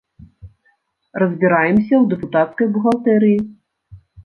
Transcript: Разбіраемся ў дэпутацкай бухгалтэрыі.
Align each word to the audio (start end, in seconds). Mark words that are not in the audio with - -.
Разбіраемся 1.23 1.95
ў 2.01 2.15
дэпутацкай 2.15 2.67
бухгалтэрыі. 2.73 3.39